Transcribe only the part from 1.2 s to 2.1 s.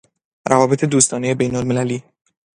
بین المللی